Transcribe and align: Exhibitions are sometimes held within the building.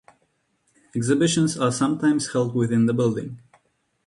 Exhibitions 0.95 1.59
are 1.59 1.71
sometimes 1.71 2.33
held 2.33 2.55
within 2.55 2.87
the 2.87 2.93
building. 2.95 3.39